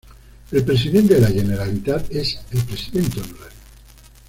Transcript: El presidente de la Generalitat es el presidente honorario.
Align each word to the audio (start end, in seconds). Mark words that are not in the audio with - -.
El 0.49 0.63
presidente 0.65 1.13
de 1.13 1.21
la 1.21 1.27
Generalitat 1.27 2.09
es 2.11 2.39
el 2.49 2.63
presidente 2.63 3.19
honorario. 3.19 3.55